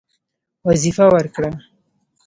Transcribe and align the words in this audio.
وظیفه 0.67 1.05
ورکړه. 1.13 1.49